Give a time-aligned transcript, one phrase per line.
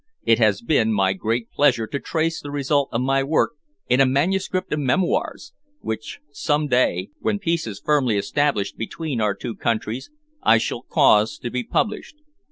[0.23, 3.51] It has been my great pleasure to trace the result of my work
[3.87, 9.35] in a manuscript of memoirs, which some day, when peace is firmly established between our
[9.35, 10.09] two countries,
[10.41, 12.15] I shall cause to be published.